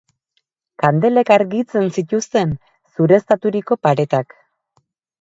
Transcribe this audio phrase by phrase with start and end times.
[0.83, 2.57] Kandelek argitzen zituzten
[2.95, 4.39] zureztaturiko paretak.